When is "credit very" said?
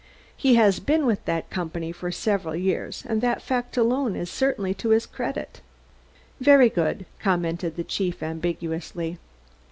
5.05-6.69